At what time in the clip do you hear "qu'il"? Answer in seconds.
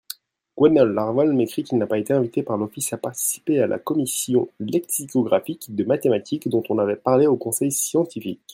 1.63-1.77